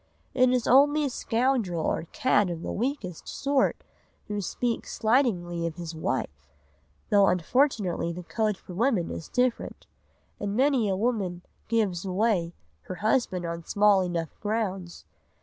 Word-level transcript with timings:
It 0.33 0.49
is 0.49 0.65
only 0.65 1.05
a 1.05 1.11
scoundrel 1.11 1.85
or 1.85 2.07
cad 2.11 2.49
of 2.49 2.63
the 2.63 2.71
weakest 2.71 3.27
sort 3.27 3.83
who 4.27 4.41
speaks 4.41 4.93
slightingly 4.95 5.67
of 5.67 5.75
his 5.75 5.93
wife, 5.93 6.49
though 7.11 7.27
unfortunately 7.27 8.11
the 8.11 8.23
code 8.23 8.57
for 8.57 8.73
women 8.73 9.11
is 9.11 9.29
different, 9.29 9.85
and 10.39 10.55
many 10.55 10.89
a 10.89 10.95
woman 10.97 11.43
"gives 11.67 12.03
away" 12.03 12.55
her 12.85 12.95
husband 12.95 13.45
on 13.45 13.63
small 13.63 14.01
enough 14.01 14.33
grounds. 14.39 15.05